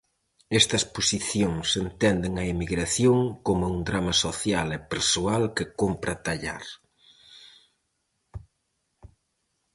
[0.59, 6.65] Estas posicións entenden a emigración coma un drama social e persoal que cómpre atallar.